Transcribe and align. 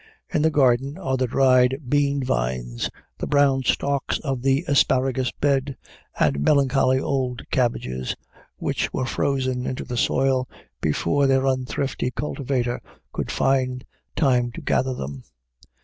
In 0.33 0.41
the 0.41 0.49
garden 0.49 0.97
are 0.97 1.15
the 1.15 1.27
dried 1.27 1.77
bean 1.87 2.23
vines, 2.23 2.89
the 3.19 3.27
brown 3.27 3.61
stalks 3.61 4.17
of 4.21 4.41
the 4.41 4.65
asparagus 4.67 5.31
bed, 5.31 5.77
and 6.19 6.39
melancholy 6.41 6.99
old 6.99 7.43
cabbages 7.51 8.15
which 8.57 8.91
were 8.91 9.05
frozen 9.05 9.67
into 9.67 9.83
the 9.83 9.97
soil 9.97 10.49
before 10.81 11.27
their 11.27 11.45
unthrifty 11.45 12.09
cultivator 12.09 12.81
could 13.13 13.29
find 13.29 13.85
time 14.15 14.51
to 14.53 14.61
gather 14.61 14.95
them. 14.95 15.23